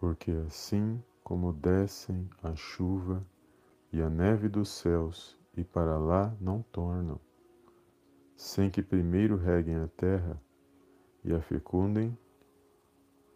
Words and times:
porque 0.00 0.30
assim 0.46 0.98
como 1.22 1.52
descem 1.52 2.26
a 2.42 2.54
chuva 2.54 3.22
e 3.92 4.00
a 4.00 4.08
neve 4.08 4.48
dos 4.48 4.70
céus 4.70 5.38
e 5.54 5.62
para 5.62 5.98
lá 5.98 6.34
não 6.40 6.62
tornam, 6.62 7.20
sem 8.34 8.70
que 8.70 8.82
primeiro 8.82 9.36
reguem 9.36 9.76
a 9.76 9.88
terra 9.88 10.40
e 11.22 11.34
a 11.34 11.40
fecundem 11.42 12.16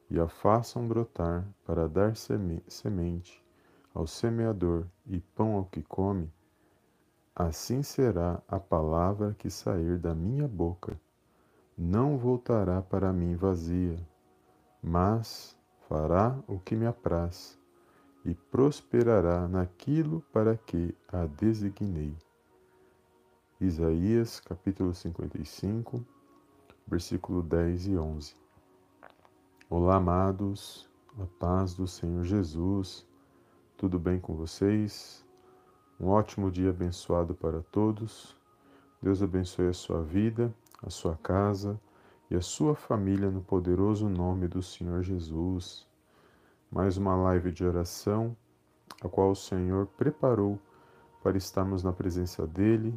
e 0.08 0.18
a 0.18 0.26
façam 0.26 0.88
brotar 0.88 1.46
para 1.66 1.86
dar 1.86 2.16
semente 2.16 3.44
ao 3.92 4.06
semeador 4.06 4.86
e 5.06 5.20
pão 5.20 5.56
ao 5.56 5.66
que 5.66 5.82
come, 5.82 6.32
assim 7.36 7.82
será 7.82 8.42
a 8.48 8.58
palavra 8.58 9.34
que 9.34 9.50
sair 9.50 9.98
da 9.98 10.14
minha 10.14 10.48
boca. 10.48 10.98
Não 11.76 12.16
voltará 12.16 12.80
para 12.80 13.12
mim 13.12 13.36
vazia, 13.36 13.98
mas 14.82 15.54
fará 15.88 16.38
o 16.48 16.58
que 16.58 16.74
me 16.74 16.86
apraz 16.86 17.58
e 18.24 18.34
prosperará 18.34 19.46
naquilo 19.46 20.22
para 20.32 20.56
que 20.56 20.94
a 21.08 21.26
designei. 21.26 22.16
Isaías 23.60 24.40
capítulo 24.40 24.94
55, 24.94 26.04
versículo 26.86 27.42
10 27.42 27.86
e 27.88 27.96
11. 27.96 28.34
Olá, 29.68 29.96
amados, 29.96 30.88
a 31.20 31.26
paz 31.38 31.74
do 31.74 31.86
Senhor 31.86 32.24
Jesus, 32.24 33.06
tudo 33.76 33.98
bem 33.98 34.18
com 34.18 34.34
vocês? 34.34 35.24
Um 36.00 36.08
ótimo 36.08 36.50
dia 36.50 36.70
abençoado 36.70 37.34
para 37.34 37.62
todos. 37.62 38.36
Deus 39.02 39.22
abençoe 39.22 39.68
a 39.68 39.72
sua 39.74 40.02
vida, 40.02 40.52
a 40.82 40.88
sua 40.88 41.16
casa 41.16 41.78
e 42.34 42.36
a 42.36 42.42
sua 42.42 42.74
família 42.74 43.30
no 43.30 43.40
poderoso 43.40 44.08
nome 44.08 44.48
do 44.48 44.60
Senhor 44.60 45.04
Jesus. 45.04 45.86
Mais 46.68 46.96
uma 46.96 47.14
live 47.14 47.52
de 47.52 47.64
oração, 47.64 48.36
a 49.00 49.08
qual 49.08 49.30
o 49.30 49.36
Senhor 49.36 49.86
preparou 49.86 50.58
para 51.22 51.38
estarmos 51.38 51.84
na 51.84 51.92
presença 51.92 52.44
dEle, 52.44 52.92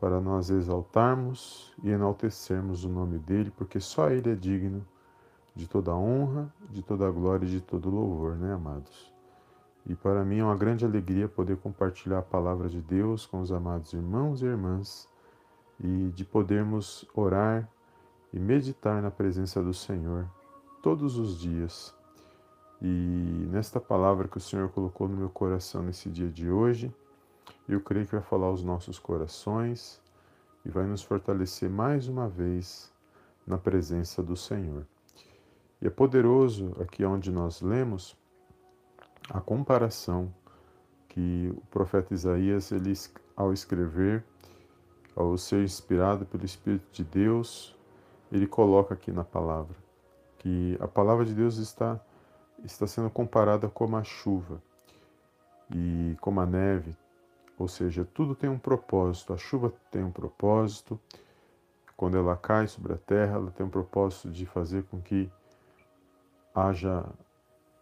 para 0.00 0.22
nós 0.22 0.48
exaltarmos 0.48 1.70
e 1.82 1.90
enaltecermos 1.90 2.82
o 2.86 2.88
nome 2.88 3.18
dEle, 3.18 3.50
porque 3.50 3.78
só 3.78 4.08
Ele 4.08 4.30
é 4.30 4.34
digno 4.34 4.82
de 5.54 5.68
toda 5.68 5.94
honra, 5.94 6.50
de 6.70 6.82
toda 6.82 7.10
glória 7.10 7.44
e 7.44 7.50
de 7.50 7.60
todo 7.60 7.90
louvor, 7.90 8.36
né, 8.36 8.54
amados? 8.54 9.12
E 9.84 9.94
para 9.94 10.24
mim 10.24 10.38
é 10.38 10.44
uma 10.44 10.56
grande 10.56 10.86
alegria 10.86 11.28
poder 11.28 11.58
compartilhar 11.58 12.20
a 12.20 12.22
palavra 12.22 12.70
de 12.70 12.80
Deus 12.80 13.26
com 13.26 13.42
os 13.42 13.52
amados 13.52 13.92
irmãos 13.92 14.40
e 14.40 14.46
irmãs 14.46 15.06
e 15.78 16.10
de 16.14 16.24
podermos 16.24 17.06
orar 17.14 17.68
e 18.32 18.38
meditar 18.38 19.02
na 19.02 19.10
presença 19.10 19.62
do 19.62 19.74
Senhor 19.74 20.28
todos 20.82 21.18
os 21.18 21.38
dias. 21.38 21.94
E 22.80 23.46
nesta 23.50 23.80
palavra 23.80 24.26
que 24.26 24.38
o 24.38 24.40
Senhor 24.40 24.68
colocou 24.70 25.06
no 25.08 25.16
meu 25.16 25.28
coração 25.28 25.82
nesse 25.82 26.08
dia 26.08 26.28
de 26.28 26.50
hoje, 26.50 26.92
eu 27.68 27.80
creio 27.80 28.06
que 28.06 28.12
vai 28.12 28.22
falar 28.22 28.46
aos 28.46 28.62
nossos 28.64 28.98
corações 28.98 30.00
e 30.64 30.70
vai 30.70 30.86
nos 30.86 31.02
fortalecer 31.02 31.70
mais 31.70 32.08
uma 32.08 32.28
vez 32.28 32.92
na 33.46 33.58
presença 33.58 34.22
do 34.22 34.36
Senhor. 34.36 34.86
E 35.80 35.86
é 35.86 35.90
poderoso 35.90 36.74
aqui 36.80 37.04
onde 37.04 37.30
nós 37.30 37.60
lemos 37.60 38.16
a 39.30 39.40
comparação 39.40 40.32
que 41.08 41.52
o 41.56 41.60
profeta 41.66 42.14
Isaías, 42.14 42.72
ele, 42.72 42.92
ao 43.36 43.52
escrever, 43.52 44.24
ao 45.14 45.36
ser 45.36 45.62
inspirado 45.62 46.24
pelo 46.24 46.44
Espírito 46.44 46.86
de 46.92 47.04
Deus, 47.04 47.76
ele 48.32 48.46
coloca 48.46 48.94
aqui 48.94 49.12
na 49.12 49.22
palavra 49.22 49.76
que 50.38 50.76
a 50.80 50.88
palavra 50.88 51.24
de 51.24 51.34
Deus 51.34 51.58
está, 51.58 52.00
está 52.64 52.84
sendo 52.84 53.08
comparada 53.08 53.68
como 53.68 53.96
a 53.96 54.02
chuva 54.02 54.60
e 55.72 56.16
como 56.20 56.40
a 56.40 56.46
neve, 56.46 56.96
ou 57.56 57.68
seja, 57.68 58.04
tudo 58.04 58.34
tem 58.34 58.50
um 58.50 58.58
propósito. 58.58 59.32
A 59.32 59.36
chuva 59.36 59.72
tem 59.90 60.02
um 60.02 60.10
propósito, 60.10 60.98
quando 61.96 62.16
ela 62.16 62.36
cai 62.36 62.66
sobre 62.66 62.94
a 62.94 62.96
terra, 62.96 63.36
ela 63.36 63.50
tem 63.52 63.64
um 63.64 63.70
propósito 63.70 64.30
de 64.30 64.44
fazer 64.44 64.82
com 64.84 65.00
que 65.00 65.30
haja 66.52 67.04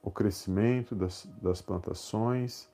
o 0.03 0.11
crescimento 0.11 0.95
das, 0.95 1.27
das 1.41 1.63
plantações, 1.63 2.69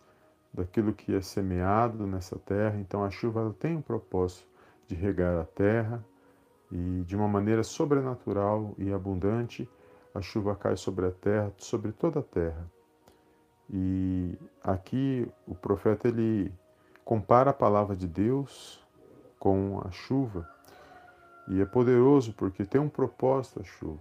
daquilo 0.53 0.93
que 0.93 1.15
é 1.15 1.21
semeado 1.21 2.07
nessa 2.09 2.37
terra. 2.39 2.77
Então 2.81 3.05
a 3.05 3.11
chuva 3.11 3.55
tem 3.61 3.77
um 3.77 3.83
propósito 3.83 4.49
de 4.89 4.97
regar 4.97 5.39
a 5.39 5.45
terra 5.45 6.05
e 6.71 7.03
de 7.03 7.17
uma 7.17 7.29
maneira 7.29 7.63
sobrenatural 7.63 8.75
e 8.79 8.93
abundante 8.93 9.69
a 10.15 10.21
chuva 10.21 10.57
cai 10.57 10.77
sobre 10.77 11.07
a 11.07 11.11
terra, 11.11 11.53
sobre 11.59 11.93
toda 11.93 12.21
a 12.21 12.23
terra. 12.23 12.71
E 13.69 14.35
aqui 14.63 15.29
o 15.47 15.55
profeta 15.55 16.09
ele 16.09 16.53
compara 17.05 17.51
a 17.51 17.55
palavra 17.55 17.95
de 17.95 18.07
Deus 18.07 18.85
com 19.39 19.81
a 19.85 19.91
chuva. 19.91 20.49
E 21.49 21.61
é 21.61 21.67
poderoso 21.67 22.33
porque 22.33 22.65
tem 22.65 22.81
um 22.81 22.89
propósito 22.89 23.61
a 23.61 23.65
chuva. 23.65 24.01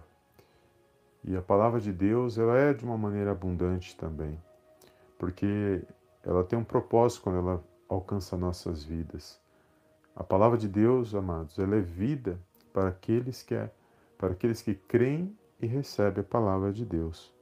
E 1.22 1.36
a 1.36 1.42
palavra 1.42 1.80
de 1.80 1.92
Deus, 1.92 2.38
ela 2.38 2.56
é 2.56 2.72
de 2.72 2.84
uma 2.84 2.96
maneira 2.96 3.32
abundante 3.32 3.96
também, 3.96 4.40
porque 5.18 5.82
ela 6.22 6.44
tem 6.44 6.56
um 6.56 6.64
propósito 6.64 7.22
quando 7.22 7.38
ela 7.38 7.64
alcança 7.88 8.36
nossas 8.36 8.84
vidas. 8.84 9.40
A 10.14 10.22
palavra 10.22 10.56
de 10.56 10.68
Deus, 10.68 11.14
amados, 11.14 11.58
ela 11.58 11.76
é 11.76 11.80
vida 11.80 12.38
para 12.76 12.90
aqueles 12.90 13.42
que 13.42 13.54
é, 13.54 13.70
para 14.18 14.32
aqueles 14.34 14.60
que 14.60 14.74
creem 14.74 15.34
e 15.58 15.66
recebem 15.66 16.20
a 16.20 16.24
palavra 16.24 16.70
de 16.70 16.84
Deus. 16.84 17.32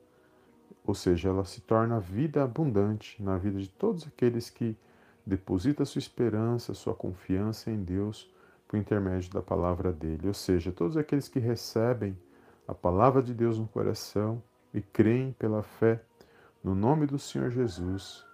Ou 0.86 0.94
seja, 0.94 1.28
ela 1.28 1.44
se 1.44 1.60
torna 1.60 1.98
vida 1.98 2.44
abundante 2.44 3.20
na 3.20 3.36
vida 3.36 3.58
de 3.58 3.68
todos 3.68 4.06
aqueles 4.06 4.48
que 4.48 4.76
depositam 5.26 5.84
sua 5.84 5.98
esperança, 5.98 6.72
sua 6.72 6.94
confiança 6.94 7.68
em 7.68 7.82
Deus 7.82 8.32
por 8.68 8.76
intermédio 8.76 9.32
da 9.32 9.42
palavra 9.42 9.92
dele. 9.92 10.28
Ou 10.28 10.34
seja, 10.34 10.70
todos 10.70 10.96
aqueles 10.96 11.26
que 11.26 11.40
recebem 11.40 12.16
a 12.68 12.72
palavra 12.72 13.20
de 13.20 13.34
Deus 13.34 13.58
no 13.58 13.66
coração 13.66 14.40
e 14.72 14.80
creem 14.80 15.32
pela 15.32 15.64
fé 15.64 16.00
no 16.62 16.76
nome 16.76 17.06
do 17.06 17.18
Senhor 17.18 17.50
Jesus, 17.50 18.24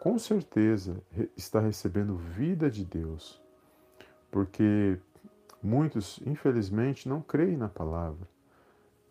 com 0.00 0.18
certeza 0.18 1.00
está 1.36 1.60
recebendo 1.60 2.16
vida 2.16 2.68
de 2.68 2.84
Deus, 2.84 3.40
porque 4.32 4.98
muitos, 5.62 6.20
infelizmente, 6.26 7.08
não 7.08 7.20
creem 7.20 7.56
na 7.56 7.68
palavra. 7.68 8.28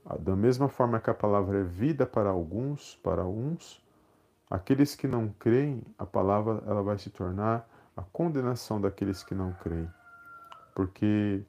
Ah, 0.06 0.18
da 0.18 0.36
mesma 0.36 0.70
forma 0.70 1.00
que 1.00 1.10
a 1.10 1.14
palavra 1.14 1.60
é 1.60 1.64
vida 1.64 2.06
para 2.06 2.30
alguns, 2.30 2.96
para 3.04 3.26
uns, 3.26 3.84
aqueles 4.50 4.96
que 4.96 5.08
não 5.08 5.30
creem, 5.40 5.84
a 5.98 6.06
palavra 6.06 6.64
ela 6.66 6.82
vai 6.82 6.98
se 6.98 7.10
tornar 7.10 7.70
a 7.96 8.02
condenação 8.02 8.80
daqueles 8.80 9.24
que 9.24 9.36
não 9.36 9.54
creem. 9.54 9.90
Porque 10.74 11.44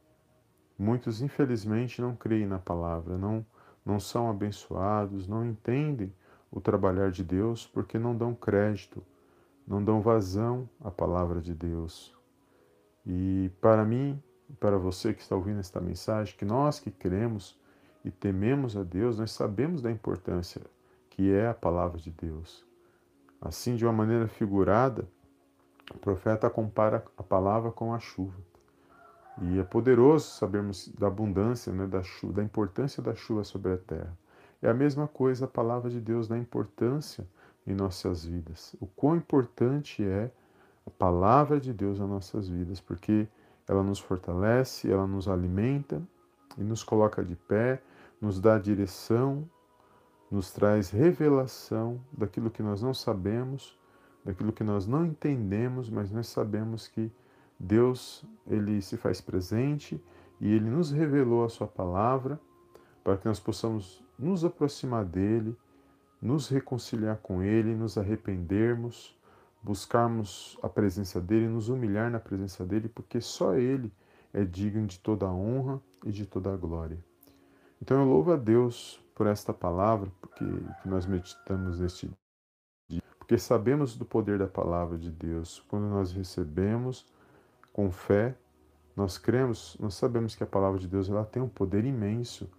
Muitos, 0.81 1.21
infelizmente, 1.21 2.01
não 2.01 2.17
creem 2.17 2.47
na 2.47 2.59
palavra, 2.59 3.19
não, 3.19 3.45
não 3.85 4.01
são 4.01 4.31
abençoados, 4.31 5.29
não 5.29 5.45
entendem 5.45 6.11
o 6.51 6.59
trabalhar 6.59 7.11
de 7.11 7.23
Deus 7.23 7.67
porque 7.67 7.99
não 7.99 8.17
dão 8.17 8.35
crédito, 8.35 9.05
não 9.69 9.85
dão 9.85 10.01
vazão 10.01 10.67
à 10.83 10.91
palavra 10.91 11.39
de 11.43 11.53
Deus. 11.53 12.17
E 13.05 13.51
para 13.61 13.85
mim, 13.85 14.19
para 14.59 14.79
você 14.79 15.15
que 15.15 15.23
está 15.23 15.35
ouvindo 15.37 15.61
esta 15.61 15.81
mensagem, 15.81 16.35
que 16.37 16.45
nós 16.45 16.81
que 16.81 16.91
cremos 16.91 17.59
e 18.05 18.11
tememos 18.11 18.77
a 18.77 18.83
Deus, 18.83 19.19
nós 19.19 19.31
sabemos 19.31 19.83
da 19.83 19.91
importância 19.91 20.63
que 21.11 21.33
é 21.33 21.49
a 21.49 21.55
palavra 21.55 21.99
de 21.99 22.11
Deus. 22.11 22.65
Assim, 23.41 23.77
de 23.77 23.85
uma 23.85 23.93
maneira 23.93 24.29
figurada, 24.29 25.07
o 25.95 25.99
profeta 25.99 26.49
compara 26.49 27.05
a 27.17 27.23
palavra 27.23 27.71
com 27.71 27.93
a 27.93 27.99
chuva. 27.99 28.39
E 29.43 29.59
é 29.59 29.63
poderoso 29.63 30.27
sabermos 30.27 30.89
da 30.89 31.07
abundância, 31.07 31.73
né, 31.73 31.87
da, 31.87 32.03
chuva, 32.03 32.35
da 32.35 32.43
importância 32.43 33.03
da 33.03 33.15
chuva 33.15 33.45
sobre 33.45 33.73
a 33.73 33.79
terra. 33.79 34.19
É 34.61 34.69
a 34.69 34.75
mesma 34.75 35.09
coisa 35.09 35.47
a 35.47 35.49
palavra 35.49 35.89
de 35.89 36.01
Deus 36.01 36.29
da 36.29 36.37
importância 36.37 37.27
em 37.67 37.75
nossas 37.75 38.25
vidas. 38.25 38.77
O 38.79 38.87
quão 38.87 39.17
importante 39.17 40.05
é 40.05 40.31
a 40.87 40.91
palavra 40.91 41.59
de 41.59 41.73
Deus 41.73 41.99
nas 41.99 42.09
nossas 42.09 42.49
vidas, 42.49 42.81
porque 42.81 43.27
ela 43.71 43.85
nos 43.85 44.01
fortalece, 44.01 44.91
ela 44.91 45.07
nos 45.07 45.29
alimenta 45.29 46.03
e 46.59 46.63
nos 46.65 46.83
coloca 46.83 47.25
de 47.25 47.37
pé, 47.37 47.81
nos 48.21 48.41
dá 48.41 48.59
direção, 48.59 49.49
nos 50.29 50.51
traz 50.51 50.91
revelação 50.91 52.01
daquilo 52.13 52.51
que 52.51 52.65
nós 52.65 52.83
não 52.83 52.93
sabemos, 52.93 53.79
daquilo 54.25 54.53
que 54.53 54.65
nós 54.65 54.89
não 54.89 55.07
entendemos, 55.07 55.89
mas 55.89 56.11
nós 56.11 56.27
sabemos 56.27 56.89
que 56.89 57.13
Deus, 57.61 58.25
ele 58.45 58.83
se 58.83 58.97
faz 58.97 59.21
presente 59.21 60.03
e 60.41 60.53
ele 60.53 60.69
nos 60.69 60.91
revelou 60.91 61.45
a 61.45 61.49
sua 61.49 61.69
palavra 61.69 62.41
para 63.05 63.17
que 63.17 63.27
nós 63.27 63.39
possamos 63.39 64.05
nos 64.19 64.45
aproximar 64.45 65.05
dele, 65.05 65.57
nos 66.21 66.49
reconciliar 66.49 67.19
com 67.19 67.41
ele, 67.41 67.73
nos 67.77 67.97
arrependermos, 67.97 69.17
buscarmos 69.63 70.59
a 70.63 70.69
presença 70.69 71.21
dele, 71.21 71.49
nos 71.49 71.69
humilhar 71.69 72.11
na 72.11 72.19
presença 72.19 72.65
dele, 72.65 72.89
porque 72.89 73.21
só 73.21 73.55
ele 73.55 73.93
é 74.33 74.45
digno 74.45 74.87
de 74.87 74.99
toda 74.99 75.27
a 75.27 75.33
honra 75.33 75.81
e 76.05 76.11
de 76.11 76.25
toda 76.25 76.53
a 76.53 76.57
glória. 76.57 76.99
Então 77.81 78.01
eu 78.01 78.07
louvo 78.07 78.33
a 78.33 78.37
Deus 78.37 79.03
por 79.15 79.27
esta 79.27 79.53
palavra 79.53 80.11
porque, 80.21 80.45
que 80.83 80.89
nós 80.89 81.07
meditamos 81.07 81.81
neste 81.81 82.11
dia, 82.89 83.03
porque 83.19 83.39
sabemos 83.39 83.97
do 83.97 84.05
poder 84.05 84.39
da 84.39 84.47
palavra 84.47 84.97
de 84.97 85.11
Deus. 85.11 85.65
Quando 85.69 85.85
nós 85.85 86.13
recebemos 86.13 87.07
com 87.73 87.91
fé, 87.91 88.35
nós 88.97 89.19
cremos, 89.19 89.77
nós 89.81 89.95
sabemos 89.95 90.35
que 90.35 90.43
a 90.43 90.47
palavra 90.47 90.79
de 90.79 90.89
Deus 90.89 91.09
ela 91.09 91.25
tem 91.25 91.43
um 91.43 91.49
poder 91.49 91.85
imenso 91.85 92.51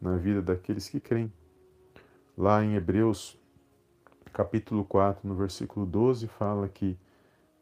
na 0.00 0.16
vida 0.16 0.40
daqueles 0.40 0.88
que 0.88 1.00
creem. 1.00 1.32
Lá 2.36 2.62
em 2.64 2.74
Hebreus, 2.74 3.36
capítulo 4.38 4.84
4, 4.84 5.28
no 5.28 5.34
versículo 5.34 5.84
12, 5.84 6.28
fala 6.28 6.68
que 6.68 6.96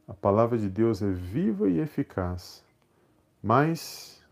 a 0.06 0.12
palavra 0.12 0.58
de 0.58 0.69
Deus 0.69 1.00
é 1.00 1.11
viva 1.11 1.70
e 1.70 1.81
eficaz, 1.81 2.62
mais 3.43 4.23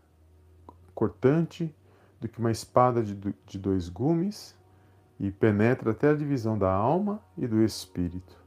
cortante 0.93 1.75
do 2.21 2.29
que 2.29 2.37
uma 2.37 2.51
espada 2.51 3.01
de 3.01 3.57
dois 3.57 3.89
gumes 3.89 4.55
e 5.19 5.31
penetra 5.31 5.89
até 5.89 6.09
a 6.09 6.13
divisão 6.13 6.55
da 6.55 6.71
alma 6.71 7.19
e 7.35 7.47
do 7.47 7.63
espírito. 7.63 8.37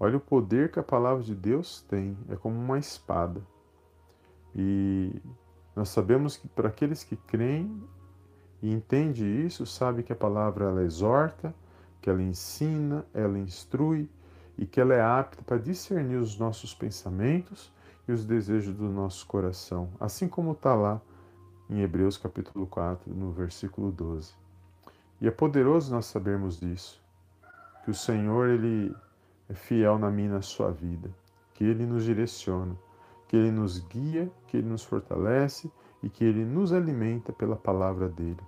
Olha 0.00 0.16
o 0.16 0.20
poder 0.20 0.72
que 0.72 0.80
a 0.80 0.82
palavra 0.82 1.22
de 1.22 1.34
Deus 1.34 1.82
tem, 1.82 2.16
é 2.30 2.36
como 2.36 2.56
uma 2.56 2.78
espada. 2.78 3.42
E 4.54 5.20
nós 5.76 5.90
sabemos 5.90 6.38
que 6.38 6.48
para 6.48 6.70
aqueles 6.70 7.04
que 7.04 7.16
creem 7.16 7.86
e 8.62 8.72
entendem 8.72 9.44
isso, 9.44 9.66
sabe 9.66 10.02
que 10.02 10.12
a 10.12 10.16
palavra 10.16 10.64
ela 10.70 10.82
exorta, 10.82 11.54
que 12.04 12.10
ela 12.10 12.22
ensina, 12.22 13.02
ela 13.14 13.38
instrui 13.38 14.10
e 14.58 14.66
que 14.66 14.78
ela 14.78 14.92
é 14.92 15.00
apta 15.00 15.42
para 15.42 15.56
discernir 15.56 16.16
os 16.16 16.38
nossos 16.38 16.74
pensamentos 16.74 17.72
e 18.06 18.12
os 18.12 18.26
desejos 18.26 18.74
do 18.74 18.90
nosso 18.90 19.26
coração, 19.26 19.88
assim 19.98 20.28
como 20.28 20.52
está 20.52 20.74
lá 20.74 21.00
em 21.70 21.80
Hebreus 21.80 22.18
capítulo 22.18 22.66
4, 22.66 23.10
no 23.10 23.32
versículo 23.32 23.90
12. 23.90 24.34
E 25.18 25.26
é 25.26 25.30
poderoso 25.30 25.94
nós 25.94 26.04
sabermos 26.04 26.60
disso, 26.60 27.02
que 27.86 27.90
o 27.90 27.94
Senhor 27.94 28.50
ele 28.50 28.94
é 29.48 29.54
fiel 29.54 29.98
na 29.98 30.10
minha 30.10 30.34
na 30.34 30.42
sua 30.42 30.70
vida, 30.70 31.08
que 31.54 31.64
ele 31.64 31.86
nos 31.86 32.04
direciona, 32.04 32.76
que 33.26 33.34
ele 33.34 33.50
nos 33.50 33.78
guia, 33.78 34.30
que 34.46 34.58
ele 34.58 34.68
nos 34.68 34.84
fortalece 34.84 35.72
e 36.02 36.10
que 36.10 36.22
ele 36.22 36.44
nos 36.44 36.70
alimenta 36.70 37.32
pela 37.32 37.56
palavra 37.56 38.10
dele. 38.10 38.42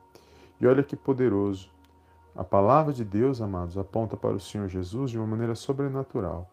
E 0.60 0.66
olha 0.66 0.82
que 0.82 0.94
poderoso. 0.94 1.74
A 2.36 2.44
palavra 2.44 2.92
de 2.92 3.02
Deus, 3.02 3.40
amados, 3.40 3.78
aponta 3.78 4.14
para 4.14 4.36
o 4.36 4.40
Senhor 4.40 4.68
Jesus 4.68 5.10
de 5.10 5.16
uma 5.16 5.26
maneira 5.26 5.54
sobrenatural. 5.54 6.50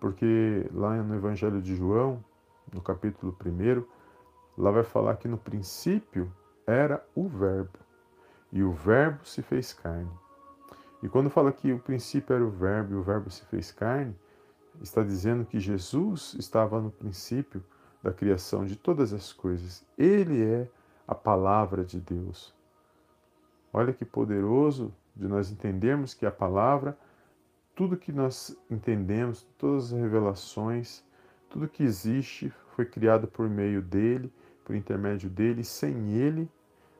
Porque 0.00 0.68
lá 0.74 1.00
no 1.00 1.14
Evangelho 1.14 1.62
de 1.62 1.76
João, 1.76 2.24
no 2.72 2.80
capítulo 2.80 3.32
1, 3.40 3.84
Lá 4.58 4.70
vai 4.70 4.82
falar 4.82 5.16
que 5.16 5.28
no 5.28 5.38
princípio 5.38 6.30
era 6.66 7.04
o 7.14 7.26
Verbo, 7.26 7.78
e 8.50 8.62
o 8.62 8.72
Verbo 8.72 9.24
se 9.24 9.40
fez 9.42 9.72
carne. 9.72 10.10
E 11.02 11.08
quando 11.08 11.30
fala 11.30 11.52
que 11.52 11.72
o 11.72 11.78
princípio 11.78 12.34
era 12.34 12.44
o 12.44 12.50
Verbo 12.50 12.92
e 12.92 12.96
o 12.96 13.02
Verbo 13.02 13.30
se 13.30 13.44
fez 13.46 13.70
carne, 13.70 14.14
está 14.80 15.02
dizendo 15.02 15.44
que 15.44 15.58
Jesus 15.58 16.34
estava 16.38 16.80
no 16.80 16.90
princípio 16.90 17.64
da 18.02 18.12
criação 18.12 18.64
de 18.64 18.76
todas 18.76 19.12
as 19.12 19.32
coisas. 19.32 19.84
Ele 19.96 20.44
é 20.44 20.68
a 21.06 21.14
palavra 21.14 21.84
de 21.84 22.00
Deus. 22.00 22.54
Olha 23.72 23.92
que 23.92 24.04
poderoso 24.04 24.92
de 25.14 25.28
nós 25.28 25.50
entendermos 25.50 26.14
que 26.14 26.26
a 26.26 26.30
palavra, 26.30 26.96
tudo 27.74 27.96
que 27.96 28.12
nós 28.12 28.56
entendemos, 28.70 29.46
todas 29.58 29.92
as 29.92 30.00
revelações, 30.00 31.04
tudo 31.48 31.68
que 31.68 31.82
existe 31.82 32.52
foi 32.74 32.86
criado 32.86 33.26
por 33.26 33.48
meio 33.48 33.82
dele 33.82 34.32
por 34.64 34.74
intermédio 34.74 35.28
dele, 35.28 35.64
sem 35.64 36.12
ele, 36.12 36.50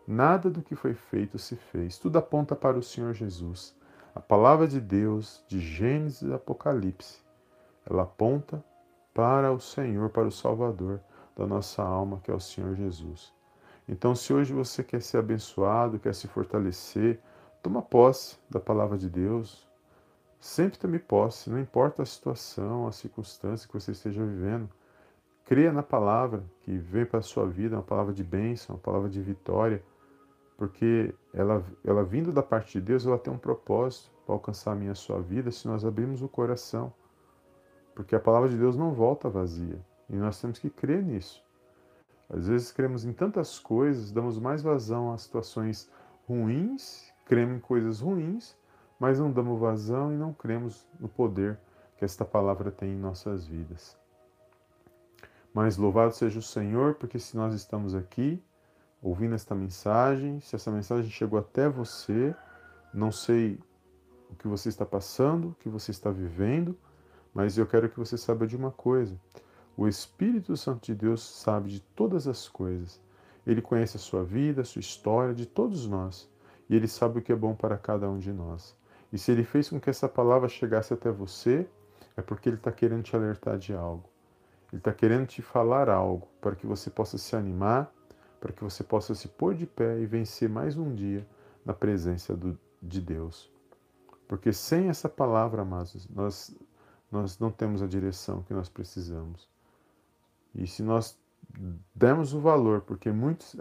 nada 0.06 0.50
do 0.50 0.62
que 0.62 0.74
foi 0.74 0.94
feito 0.94 1.38
se 1.38 1.56
fez. 1.56 1.98
Tudo 1.98 2.18
aponta 2.18 2.54
para 2.54 2.78
o 2.78 2.82
Senhor 2.82 3.14
Jesus. 3.14 3.74
A 4.14 4.20
palavra 4.20 4.66
de 4.66 4.80
Deus, 4.80 5.44
de 5.48 5.58
Gênesis 5.58 6.22
e 6.22 6.32
Apocalipse, 6.32 7.22
ela 7.88 8.02
aponta 8.02 8.62
para 9.14 9.52
o 9.52 9.60
Senhor, 9.60 10.10
para 10.10 10.26
o 10.26 10.32
Salvador 10.32 11.00
da 11.36 11.46
nossa 11.46 11.82
alma, 11.82 12.20
que 12.22 12.30
é 12.30 12.34
o 12.34 12.40
Senhor 12.40 12.74
Jesus. 12.74 13.32
Então, 13.88 14.14
se 14.14 14.32
hoje 14.32 14.52
você 14.52 14.84
quer 14.84 15.02
ser 15.02 15.18
abençoado, 15.18 15.98
quer 15.98 16.14
se 16.14 16.28
fortalecer, 16.28 17.20
toma 17.62 17.80
posse 17.80 18.36
da 18.50 18.58
palavra 18.58 18.98
de 18.98 19.08
Deus. 19.08 19.66
Sempre 20.40 20.78
tome 20.78 20.98
posse, 20.98 21.48
não 21.48 21.58
importa 21.58 22.02
a 22.02 22.06
situação, 22.06 22.88
a 22.88 22.92
circunstância 22.92 23.68
que 23.68 23.74
você 23.74 23.92
esteja 23.92 24.24
vivendo. 24.24 24.68
Creia 25.44 25.72
na 25.72 25.82
palavra 25.82 26.42
que 26.62 26.76
vem 26.76 27.06
para 27.06 27.20
a 27.20 27.22
sua 27.22 27.46
vida, 27.46 27.76
uma 27.76 27.82
palavra 27.82 28.12
de 28.12 28.24
bênção, 28.24 28.74
uma 28.74 28.80
palavra 28.80 29.08
de 29.08 29.20
vitória, 29.20 29.82
porque 30.56 31.14
ela, 31.32 31.64
ela 31.84 32.02
vindo 32.02 32.32
da 32.32 32.42
parte 32.42 32.72
de 32.72 32.80
Deus, 32.80 33.06
ela 33.06 33.18
tem 33.18 33.32
um 33.32 33.38
propósito 33.38 34.10
para 34.24 34.34
alcançar 34.34 34.72
a 34.72 34.74
minha 34.74 34.92
a 34.92 34.96
sua 34.96 35.20
vida 35.20 35.50
se 35.50 35.68
nós 35.68 35.84
abrirmos 35.84 36.22
o 36.22 36.28
coração. 36.28 36.92
Porque 37.94 38.16
a 38.16 38.20
palavra 38.20 38.48
de 38.48 38.56
Deus 38.56 38.76
não 38.76 38.92
volta 38.92 39.28
vazia 39.28 39.78
e 40.08 40.16
nós 40.16 40.40
temos 40.40 40.58
que 40.58 40.70
crer 40.70 41.02
nisso. 41.02 41.42
Às 42.28 42.48
vezes 42.48 42.72
cremos 42.72 43.04
em 43.04 43.12
tantas 43.12 43.58
coisas, 43.58 44.10
damos 44.10 44.38
mais 44.38 44.62
vazão 44.62 45.12
a 45.12 45.18
situações 45.18 45.90
ruins, 46.26 47.11
cremos 47.24 47.56
em 47.56 47.60
coisas 47.60 48.00
ruins, 48.00 48.56
mas 48.98 49.18
não 49.18 49.30
damos 49.30 49.58
vazão 49.58 50.12
e 50.12 50.16
não 50.16 50.32
cremos 50.32 50.86
no 50.98 51.08
poder 51.08 51.58
que 51.96 52.04
esta 52.04 52.24
palavra 52.24 52.70
tem 52.70 52.90
em 52.90 52.98
nossas 52.98 53.46
vidas. 53.46 53.96
Mas 55.52 55.76
louvado 55.76 56.14
seja 56.14 56.38
o 56.38 56.42
Senhor, 56.42 56.94
porque 56.94 57.18
se 57.18 57.36
nós 57.36 57.54
estamos 57.54 57.94
aqui 57.94 58.42
ouvindo 59.02 59.34
esta 59.34 59.54
mensagem, 59.54 60.40
se 60.40 60.54
essa 60.54 60.70
mensagem 60.70 61.10
chegou 61.10 61.38
até 61.38 61.68
você, 61.68 62.34
não 62.94 63.10
sei 63.10 63.58
o 64.30 64.34
que 64.34 64.48
você 64.48 64.68
está 64.68 64.86
passando, 64.86 65.48
o 65.48 65.54
que 65.54 65.68
você 65.68 65.90
está 65.90 66.10
vivendo, 66.10 66.78
mas 67.34 67.58
eu 67.58 67.66
quero 67.66 67.88
que 67.88 67.98
você 67.98 68.16
saiba 68.16 68.46
de 68.46 68.56
uma 68.56 68.70
coisa: 68.70 69.18
o 69.76 69.88
Espírito 69.88 70.56
Santo 70.56 70.86
de 70.86 70.94
Deus 70.94 71.22
sabe 71.22 71.70
de 71.70 71.80
todas 71.80 72.26
as 72.26 72.48
coisas. 72.48 73.00
Ele 73.46 73.60
conhece 73.60 73.96
a 73.96 74.00
sua 74.00 74.22
vida, 74.22 74.62
a 74.62 74.64
sua 74.64 74.80
história, 74.80 75.34
de 75.34 75.46
todos 75.46 75.86
nós, 75.86 76.30
e 76.68 76.76
ele 76.76 76.88
sabe 76.88 77.18
o 77.18 77.22
que 77.22 77.32
é 77.32 77.36
bom 77.36 77.54
para 77.54 77.76
cada 77.76 78.08
um 78.08 78.18
de 78.18 78.32
nós. 78.32 78.76
E 79.12 79.18
se 79.18 79.30
ele 79.30 79.44
fez 79.44 79.68
com 79.68 79.80
que 79.80 79.90
essa 79.90 80.08
palavra 80.08 80.48
chegasse 80.48 80.94
até 80.94 81.10
você, 81.10 81.68
é 82.16 82.22
porque 82.22 82.48
ele 82.48 82.56
está 82.56 82.72
querendo 82.72 83.02
te 83.02 83.14
alertar 83.14 83.58
de 83.58 83.74
algo. 83.74 84.08
Ele 84.72 84.80
está 84.80 84.92
querendo 84.92 85.26
te 85.26 85.42
falar 85.42 85.90
algo 85.90 86.28
para 86.40 86.56
que 86.56 86.66
você 86.66 86.88
possa 86.88 87.18
se 87.18 87.36
animar, 87.36 87.92
para 88.40 88.52
que 88.52 88.64
você 88.64 88.82
possa 88.82 89.14
se 89.14 89.28
pôr 89.28 89.54
de 89.54 89.66
pé 89.66 90.00
e 90.00 90.06
vencer 90.06 90.48
mais 90.48 90.76
um 90.76 90.94
dia 90.94 91.26
na 91.64 91.74
presença 91.74 92.34
do, 92.34 92.58
de 92.82 93.00
Deus. 93.00 93.52
Porque 94.26 94.52
sem 94.52 94.88
essa 94.88 95.08
palavra, 95.08 95.60
amados, 95.60 96.08
nós, 96.08 96.56
nós 97.10 97.38
não 97.38 97.50
temos 97.50 97.82
a 97.82 97.86
direção 97.86 98.42
que 98.42 98.54
nós 98.54 98.68
precisamos. 98.68 99.46
E 100.54 100.66
se 100.66 100.82
nós 100.82 101.18
dermos 101.94 102.32
o 102.32 102.40
valor, 102.40 102.80
porque 102.80 103.12
muitos, 103.12 103.56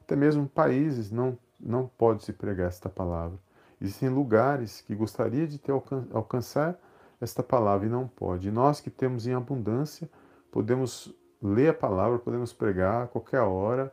até 0.00 0.14
mesmo 0.14 0.48
países, 0.48 1.10
não, 1.10 1.36
não 1.58 1.86
pode 1.86 2.24
se 2.24 2.32
pregar 2.32 2.68
esta 2.68 2.88
palavra. 2.88 3.38
Existem 3.80 4.08
lugares 4.08 4.80
que 4.80 4.94
gostaria 4.94 5.46
de 5.46 5.58
ter 5.58 5.72
alcan 5.72 6.06
alcançar 6.12 6.78
esta 7.20 7.42
palavra 7.42 7.86
e 7.86 7.90
não 7.90 8.06
pode. 8.06 8.48
E 8.48 8.50
nós 8.50 8.80
que 8.80 8.90
temos 8.90 9.26
em 9.26 9.34
abundância, 9.34 10.08
podemos 10.50 11.14
ler 11.42 11.68
a 11.68 11.74
palavra, 11.74 12.18
podemos 12.18 12.52
pregar 12.52 13.04
a 13.04 13.06
qualquer 13.06 13.40
hora, 13.40 13.92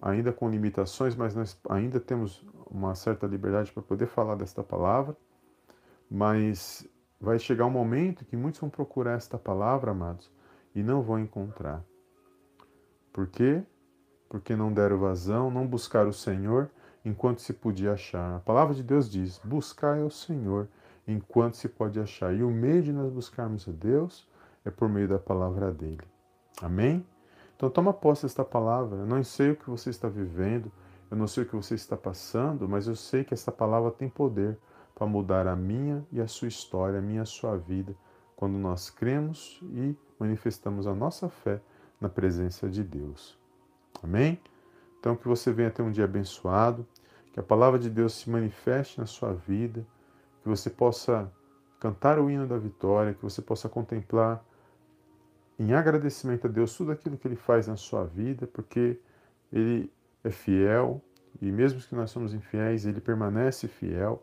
ainda 0.00 0.32
com 0.32 0.48
limitações, 0.48 1.14
mas 1.14 1.34
nós 1.34 1.58
ainda 1.68 1.98
temos 1.98 2.44
uma 2.66 2.94
certa 2.94 3.26
liberdade 3.26 3.72
para 3.72 3.82
poder 3.82 4.06
falar 4.06 4.34
desta 4.36 4.62
palavra. 4.62 5.16
Mas 6.10 6.86
vai 7.20 7.38
chegar 7.38 7.66
um 7.66 7.70
momento 7.70 8.24
que 8.24 8.36
muitos 8.36 8.60
vão 8.60 8.70
procurar 8.70 9.16
esta 9.16 9.38
palavra, 9.38 9.90
amados, 9.90 10.30
e 10.74 10.82
não 10.82 11.02
vão 11.02 11.18
encontrar. 11.18 11.84
Por 13.12 13.26
quê? 13.26 13.62
Porque 14.28 14.54
não 14.54 14.72
deram 14.72 14.98
vazão, 14.98 15.50
não 15.50 15.66
buscaram 15.66 16.10
o 16.10 16.12
Senhor 16.12 16.70
enquanto 17.04 17.40
se 17.40 17.52
podia 17.52 17.92
achar. 17.92 18.36
A 18.36 18.40
palavra 18.40 18.74
de 18.74 18.82
Deus 18.82 19.10
diz: 19.10 19.40
buscai 19.44 20.02
o 20.02 20.10
Senhor 20.10 20.68
enquanto 21.06 21.56
se 21.56 21.68
pode 21.68 21.98
achar. 21.98 22.34
E 22.34 22.42
o 22.42 22.50
meio 22.50 22.82
de 22.82 22.92
nós 22.92 23.10
buscarmos 23.10 23.68
a 23.68 23.72
Deus 23.72 24.28
é 24.64 24.70
por 24.70 24.88
meio 24.88 25.08
da 25.08 25.18
palavra 25.18 25.72
dele. 25.72 26.02
Amém? 26.60 27.06
Então 27.56 27.70
toma 27.70 27.92
posse 27.92 28.22
desta 28.22 28.44
palavra. 28.44 28.98
Eu 28.98 29.06
não 29.06 29.24
sei 29.24 29.52
o 29.52 29.56
que 29.56 29.68
você 29.70 29.90
está 29.90 30.08
vivendo, 30.08 30.70
eu 31.10 31.16
não 31.16 31.26
sei 31.26 31.42
o 31.42 31.46
que 31.46 31.56
você 31.56 31.74
está 31.74 31.96
passando, 31.96 32.68
mas 32.68 32.86
eu 32.86 32.94
sei 32.94 33.24
que 33.24 33.34
esta 33.34 33.50
palavra 33.50 33.90
tem 33.90 34.08
poder 34.08 34.58
para 34.94 35.06
mudar 35.06 35.46
a 35.46 35.56
minha 35.56 36.06
e 36.12 36.20
a 36.20 36.28
sua 36.28 36.48
história, 36.48 36.98
a 36.98 37.02
minha 37.02 37.20
e 37.20 37.22
a 37.22 37.26
sua 37.26 37.56
vida, 37.56 37.96
quando 38.36 38.58
nós 38.58 38.90
cremos 38.90 39.60
e 39.72 39.96
manifestamos 40.18 40.86
a 40.86 40.94
nossa 40.94 41.28
fé 41.28 41.60
na 42.00 42.08
presença 42.08 42.68
de 42.68 42.84
Deus. 42.84 43.38
Amém? 44.02 44.40
Então 44.98 45.16
que 45.16 45.26
você 45.26 45.52
venha 45.52 45.70
ter 45.70 45.82
um 45.82 45.90
dia 45.90 46.04
abençoado, 46.04 46.86
que 47.32 47.40
a 47.40 47.42
palavra 47.42 47.78
de 47.78 47.88
Deus 47.88 48.14
se 48.14 48.30
manifeste 48.30 48.98
na 48.98 49.06
sua 49.06 49.32
vida, 49.32 49.86
que 50.42 50.48
você 50.48 50.68
possa 50.68 51.30
cantar 51.78 52.18
o 52.18 52.30
hino 52.30 52.46
da 52.46 52.58
vitória, 52.58 53.14
que 53.14 53.22
você 53.22 53.40
possa 53.40 53.68
contemplar 53.68 54.44
em 55.58 55.72
agradecimento 55.72 56.46
a 56.46 56.50
Deus 56.50 56.76
tudo 56.76 56.92
aquilo 56.92 57.16
que 57.16 57.26
Ele 57.26 57.36
faz 57.36 57.66
na 57.66 57.76
sua 57.76 58.04
vida, 58.04 58.46
porque 58.46 59.00
Ele 59.52 59.92
é 60.22 60.30
fiel, 60.30 61.02
e 61.40 61.50
mesmo 61.50 61.80
que 61.80 61.94
nós 61.94 62.10
somos 62.10 62.34
infiéis, 62.34 62.86
Ele 62.86 63.00
permanece 63.00 63.68
fiel. 63.68 64.22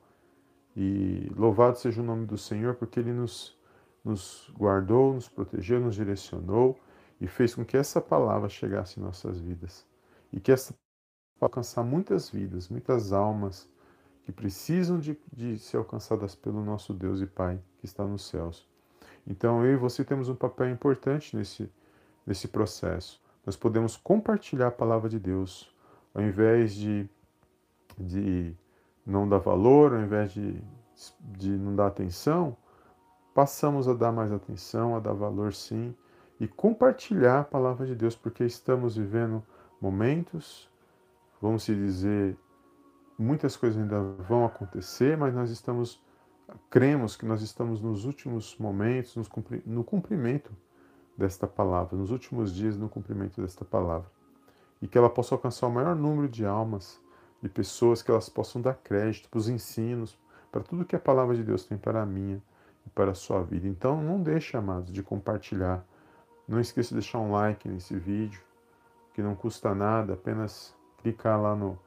E 0.75 1.31
louvado 1.35 1.77
seja 1.77 2.01
o 2.01 2.05
nome 2.05 2.25
do 2.25 2.37
Senhor, 2.37 2.75
porque 2.75 2.99
Ele 2.99 3.13
nos, 3.13 3.57
nos 4.03 4.51
guardou, 4.57 5.13
nos 5.13 5.29
protegeu, 5.29 5.79
nos 5.79 5.95
direcionou 5.95 6.77
e 7.19 7.27
fez 7.27 7.55
com 7.55 7.65
que 7.65 7.77
essa 7.77 8.01
palavra 8.01 8.49
chegasse 8.49 8.99
em 8.99 9.03
nossas 9.03 9.39
vidas. 9.39 9.85
E 10.31 10.39
que 10.39 10.51
essa 10.51 10.73
alcançar 11.39 11.83
muitas 11.83 12.29
vidas, 12.29 12.69
muitas 12.69 13.11
almas 13.11 13.69
que 14.23 14.31
precisam 14.31 14.99
de, 14.99 15.17
de 15.31 15.59
ser 15.59 15.77
alcançadas 15.77 16.33
pelo 16.33 16.63
nosso 16.63 16.93
Deus 16.93 17.21
e 17.21 17.27
Pai 17.27 17.59
que 17.77 17.85
está 17.85 18.05
nos 18.05 18.27
céus. 18.27 18.67
Então 19.27 19.63
eu 19.63 19.73
e 19.73 19.77
você 19.77 20.03
temos 20.03 20.29
um 20.29 20.35
papel 20.35 20.69
importante 20.69 21.35
nesse, 21.35 21.71
nesse 22.25 22.47
processo. 22.47 23.21
Nós 23.45 23.55
podemos 23.55 23.95
compartilhar 23.95 24.67
a 24.67 24.71
palavra 24.71 25.09
de 25.09 25.19
Deus, 25.19 25.73
ao 26.13 26.21
invés 26.21 26.73
de, 26.73 27.07
de 27.97 28.55
não 29.05 29.27
dar 29.27 29.37
valor, 29.37 29.93
ao 29.93 30.01
invés 30.01 30.31
de, 30.31 30.59
de 31.19 31.49
não 31.49 31.75
dar 31.75 31.87
atenção, 31.87 32.57
passamos 33.33 33.87
a 33.87 33.93
dar 33.93 34.11
mais 34.11 34.31
atenção, 34.31 34.95
a 34.95 34.99
dar 34.99 35.13
valor 35.13 35.53
sim, 35.53 35.95
e 36.39 36.47
compartilhar 36.47 37.39
a 37.39 37.43
palavra 37.43 37.85
de 37.85 37.95
Deus, 37.95 38.15
porque 38.15 38.43
estamos 38.43 38.97
vivendo 38.97 39.43
momentos, 39.79 40.69
vamos 41.41 41.63
se 41.63 41.73
dizer, 41.73 42.37
muitas 43.17 43.55
coisas 43.55 43.81
ainda 43.81 44.01
vão 44.27 44.45
acontecer, 44.45 45.17
mas 45.17 45.33
nós 45.33 45.49
estamos, 45.49 46.01
cremos 46.69 47.15
que 47.15 47.25
nós 47.25 47.41
estamos 47.41 47.81
nos 47.81 48.05
últimos 48.05 48.57
momentos, 48.57 49.15
no 49.65 49.83
cumprimento 49.83 50.51
desta 51.17 51.47
palavra, 51.47 51.97
nos 51.97 52.11
últimos 52.11 52.53
dias 52.53 52.75
no 52.75 52.89
cumprimento 52.89 53.41
desta 53.41 53.63
palavra. 53.63 54.09
E 54.81 54.87
que 54.87 54.97
ela 54.97 55.09
possa 55.09 55.33
alcançar 55.33 55.67
o 55.67 55.71
maior 55.71 55.95
número 55.95 56.27
de 56.27 56.45
almas, 56.45 56.99
de 57.41 57.47
pessoas, 57.47 58.01
que 58.01 58.11
elas 58.11 58.27
possam 58.27 58.61
dar 58.61 58.75
crédito 58.75 59.29
para 59.29 59.37
os 59.37 59.47
ensinos, 59.47 60.17
para 60.51 60.61
tudo 60.61 60.85
que 60.85 60.95
a 60.95 60.99
palavra 60.99 61.35
de 61.35 61.43
Deus 61.43 61.65
tem 61.65 61.77
para 61.77 62.01
a 62.01 62.05
minha 62.05 62.41
e 62.85 62.89
para 62.89 63.11
a 63.11 63.15
sua 63.15 63.41
vida. 63.41 63.67
Então 63.67 64.01
não 64.01 64.21
deixe, 64.21 64.57
amados, 64.57 64.91
de 64.91 65.01
compartilhar. 65.01 65.85
Não 66.47 66.59
esqueça 66.59 66.89
de 66.89 66.95
deixar 66.95 67.19
um 67.19 67.31
like 67.31 67.67
nesse 67.67 67.95
vídeo, 67.97 68.41
que 69.13 69.21
não 69.21 69.35
custa 69.35 69.73
nada, 69.73 70.13
apenas 70.13 70.75
clicar 70.97 71.41
lá 71.41 71.55
no, 71.55 71.77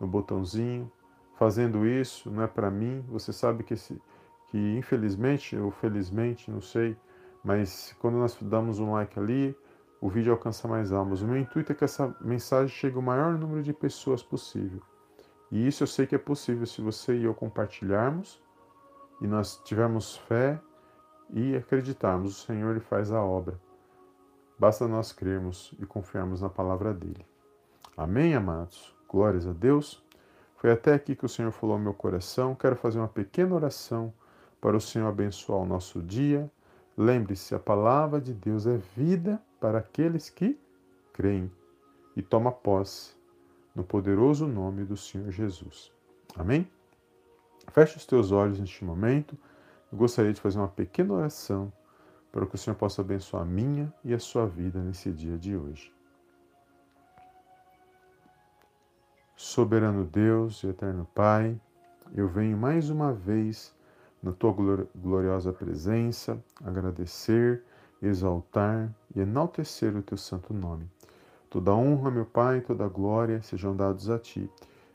no 0.00 0.06
botãozinho. 0.06 0.90
Fazendo 1.34 1.86
isso, 1.86 2.30
não 2.30 2.42
é 2.42 2.46
para 2.46 2.70
mim, 2.70 3.04
você 3.08 3.32
sabe 3.32 3.62
que, 3.62 3.74
esse, 3.74 4.00
que 4.48 4.76
infelizmente 4.76 5.56
ou 5.56 5.70
felizmente, 5.70 6.50
não 6.50 6.62
sei, 6.62 6.96
mas 7.44 7.94
quando 8.00 8.16
nós 8.16 8.36
damos 8.40 8.78
um 8.78 8.92
like 8.92 9.18
ali, 9.18 9.54
o 10.00 10.08
vídeo 10.08 10.32
alcança 10.32 10.66
mais 10.66 10.92
almas. 10.92 11.20
O 11.20 11.26
meu 11.26 11.36
intuito 11.36 11.72
é 11.72 11.74
que 11.74 11.84
essa 11.84 12.14
mensagem 12.20 12.68
chegue 12.68 12.96
ao 12.96 13.02
maior 13.02 13.36
número 13.36 13.62
de 13.62 13.72
pessoas 13.72 14.22
possível. 14.22 14.80
E 15.50 15.66
isso 15.66 15.82
eu 15.82 15.86
sei 15.86 16.06
que 16.06 16.14
é 16.14 16.18
possível 16.18 16.66
se 16.66 16.80
você 16.80 17.16
e 17.16 17.24
eu 17.24 17.34
compartilharmos 17.34 18.42
e 19.20 19.26
nós 19.26 19.60
tivermos 19.64 20.16
fé 20.16 20.60
e 21.30 21.56
acreditarmos. 21.56 22.38
O 22.38 22.46
Senhor 22.46 22.70
ele 22.70 22.80
faz 22.80 23.12
a 23.12 23.22
obra. 23.22 23.60
Basta 24.58 24.88
nós 24.88 25.12
crermos 25.12 25.74
e 25.78 25.86
confiarmos 25.86 26.40
na 26.40 26.48
palavra 26.48 26.94
dele. 26.94 27.26
Amém, 27.96 28.34
amados? 28.34 28.94
Glórias 29.08 29.46
a 29.46 29.52
Deus. 29.52 30.02
Foi 30.56 30.70
até 30.70 30.94
aqui 30.94 31.14
que 31.14 31.26
o 31.26 31.28
Senhor 31.28 31.52
falou 31.52 31.74
ao 31.74 31.82
meu 31.82 31.94
coração. 31.94 32.54
Quero 32.54 32.76
fazer 32.76 32.98
uma 32.98 33.08
pequena 33.08 33.54
oração 33.54 34.12
para 34.60 34.76
o 34.76 34.80
Senhor 34.80 35.06
abençoar 35.06 35.60
o 35.60 35.66
nosso 35.66 36.02
dia 36.02 36.50
Lembre-se, 36.96 37.54
a 37.54 37.58
palavra 37.58 38.18
de 38.18 38.32
Deus 38.32 38.66
é 38.66 38.78
vida 38.96 39.38
para 39.60 39.78
aqueles 39.78 40.30
que 40.30 40.58
creem 41.12 41.52
e 42.16 42.22
toma 42.22 42.50
posse 42.50 43.14
no 43.74 43.84
poderoso 43.84 44.46
nome 44.46 44.82
do 44.82 44.96
Senhor 44.96 45.30
Jesus. 45.30 45.92
Amém? 46.34 46.66
Feche 47.70 47.98
os 47.98 48.06
teus 48.06 48.32
olhos 48.32 48.58
neste 48.58 48.82
momento. 48.82 49.36
Eu 49.92 49.98
gostaria 49.98 50.32
de 50.32 50.40
fazer 50.40 50.58
uma 50.58 50.68
pequena 50.68 51.12
oração 51.12 51.70
para 52.36 52.44
que 52.44 52.54
o 52.54 52.58
Senhor 52.58 52.76
possa 52.76 53.00
abençoar 53.00 53.44
a 53.44 53.46
minha 53.46 53.90
e 54.04 54.12
a 54.12 54.18
sua 54.18 54.46
vida 54.46 54.78
nesse 54.78 55.10
dia 55.10 55.38
de 55.38 55.56
hoje. 55.56 55.90
Soberano 59.34 60.04
Deus 60.04 60.62
e 60.62 60.66
eterno 60.66 61.08
Pai, 61.14 61.58
eu 62.14 62.28
venho 62.28 62.54
mais 62.54 62.90
uma 62.90 63.10
vez 63.10 63.74
na 64.22 64.32
tua 64.32 64.54
gloriosa 64.94 65.50
presença, 65.50 66.38
agradecer, 66.62 67.64
exaltar 68.02 68.94
e 69.14 69.20
enaltecer 69.20 69.96
o 69.96 70.02
teu 70.02 70.18
santo 70.18 70.52
nome. 70.52 70.86
Toda 71.48 71.74
honra, 71.74 72.10
meu 72.10 72.26
Pai, 72.26 72.60
toda 72.60 72.86
glória 72.86 73.40
sejam 73.40 73.74
dados 73.74 74.10
a 74.10 74.18
ti, 74.18 74.50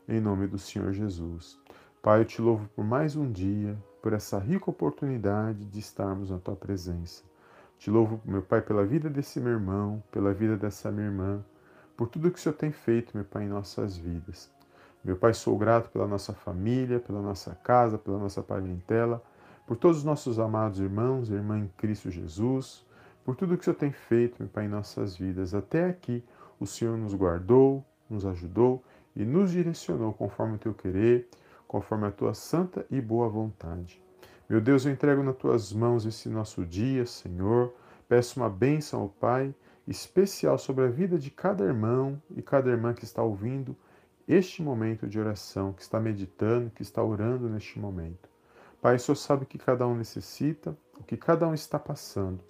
em 0.08 0.20
nome 0.20 0.46
do 0.46 0.60
Senhor 0.60 0.92
Jesus. 0.92 1.58
Pai, 2.00 2.20
eu 2.20 2.24
te 2.24 2.40
louvo 2.40 2.68
por 2.68 2.84
mais 2.84 3.16
um 3.16 3.32
dia, 3.32 3.76
por 4.00 4.12
essa 4.12 4.38
rica 4.38 4.70
oportunidade 4.70 5.64
de 5.64 5.80
estarmos 5.80 6.30
na 6.30 6.38
tua 6.38 6.54
presença. 6.54 7.31
Te 7.82 7.90
louvo, 7.90 8.20
meu 8.24 8.42
Pai, 8.42 8.62
pela 8.62 8.86
vida 8.86 9.10
desse 9.10 9.40
meu 9.40 9.54
irmão, 9.54 10.00
pela 10.12 10.32
vida 10.32 10.56
dessa 10.56 10.88
minha 10.92 11.08
irmã, 11.08 11.44
por 11.96 12.06
tudo 12.06 12.30
que 12.30 12.38
o 12.38 12.40
Senhor 12.40 12.54
tem 12.54 12.70
feito, 12.70 13.10
meu 13.12 13.24
Pai, 13.24 13.42
em 13.42 13.48
nossas 13.48 13.96
vidas. 13.96 14.48
Meu 15.02 15.16
Pai, 15.16 15.34
sou 15.34 15.58
grato 15.58 15.90
pela 15.90 16.06
nossa 16.06 16.32
família, 16.32 17.00
pela 17.00 17.20
nossa 17.20 17.56
casa, 17.56 17.98
pela 17.98 18.20
nossa 18.20 18.40
parentela, 18.40 19.20
por 19.66 19.76
todos 19.76 19.98
os 19.98 20.04
nossos 20.04 20.38
amados 20.38 20.78
irmãos 20.78 21.28
e 21.28 21.32
irmãs 21.32 21.64
em 21.64 21.68
Cristo 21.76 22.08
Jesus, 22.08 22.86
por 23.24 23.34
tudo 23.34 23.56
que 23.56 23.62
o 23.62 23.64
Senhor 23.64 23.76
tem 23.76 23.90
feito, 23.90 24.36
meu 24.38 24.48
Pai, 24.48 24.66
em 24.66 24.68
nossas 24.68 25.16
vidas. 25.16 25.52
Até 25.52 25.86
aqui, 25.86 26.24
o 26.60 26.66
Senhor 26.68 26.96
nos 26.96 27.14
guardou, 27.14 27.84
nos 28.08 28.24
ajudou 28.24 28.80
e 29.16 29.24
nos 29.24 29.50
direcionou 29.50 30.12
conforme 30.12 30.54
o 30.54 30.58
teu 30.58 30.72
querer, 30.72 31.28
conforme 31.66 32.06
a 32.06 32.12
tua 32.12 32.32
santa 32.32 32.86
e 32.88 33.00
boa 33.00 33.28
vontade. 33.28 34.01
Meu 34.52 34.60
Deus, 34.60 34.84
eu 34.84 34.92
entrego 34.92 35.22
nas 35.22 35.34
tuas 35.36 35.72
mãos 35.72 36.04
esse 36.04 36.28
nosso 36.28 36.62
dia, 36.62 37.06
Senhor. 37.06 37.72
Peço 38.06 38.38
uma 38.38 38.50
bênção 38.50 39.00
ao 39.00 39.08
Pai 39.08 39.54
especial 39.88 40.58
sobre 40.58 40.84
a 40.84 40.88
vida 40.90 41.18
de 41.18 41.30
cada 41.30 41.64
irmão 41.64 42.20
e 42.36 42.42
cada 42.42 42.68
irmã 42.68 42.92
que 42.92 43.02
está 43.02 43.22
ouvindo 43.22 43.74
este 44.28 44.62
momento 44.62 45.06
de 45.06 45.18
oração, 45.18 45.72
que 45.72 45.80
está 45.80 45.98
meditando, 45.98 46.68
que 46.68 46.82
está 46.82 47.02
orando 47.02 47.48
neste 47.48 47.78
momento. 47.78 48.28
Pai, 48.82 48.96
o 48.96 49.00
Senhor 49.00 49.16
sabe 49.16 49.44
o 49.44 49.46
que 49.46 49.56
cada 49.56 49.86
um 49.86 49.94
necessita, 49.94 50.76
o 51.00 51.02
que 51.02 51.16
cada 51.16 51.48
um 51.48 51.54
está 51.54 51.78
passando. 51.78 52.40